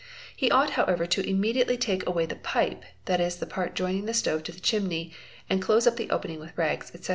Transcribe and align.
He 0.35 0.49
ought 0.49 0.71
however 0.71 1.05
to 1.05 1.21
imme 1.21 1.53
diately 1.53 1.79
take 1.79 2.07
away 2.07 2.25
the 2.25 2.35
pipe, 2.37 2.85
that 3.05 3.21
is 3.21 3.35
the 3.35 3.45
part 3.45 3.75
joining 3.75 4.05
the 4.07 4.15
stove 4.15 4.41
to 4.45 4.51
the_ 4.51 4.57
chimney, 4.63 5.13
and 5.47 5.61
close 5.61 5.85
up 5.85 5.95
the 5.97 6.09
opening 6.09 6.39
with 6.39 6.57
rags, 6.57 6.89
etc. 6.95 7.09